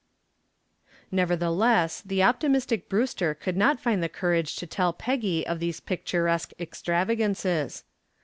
Nevertheless 1.11 2.01
the 2.01 2.23
optimistic 2.23 2.89
Brewster 2.89 3.35
could 3.35 3.55
not 3.55 3.79
find 3.79 4.01
the 4.01 4.09
courage 4.09 4.55
to 4.55 4.65
tell 4.65 4.93
Peggy 4.93 5.45
of 5.45 5.59
these 5.59 5.79
picturesque 5.79 6.53
extravagances. 6.59 7.83